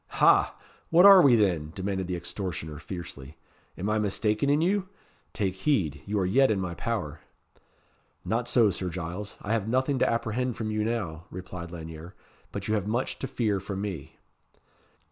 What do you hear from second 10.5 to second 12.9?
from you now," replied Lanyere; "but you have